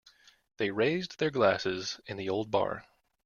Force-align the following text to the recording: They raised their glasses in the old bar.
They 0.57 0.71
raised 0.71 1.19
their 1.19 1.29
glasses 1.29 2.01
in 2.07 2.17
the 2.17 2.27
old 2.27 2.49
bar. 2.49 2.87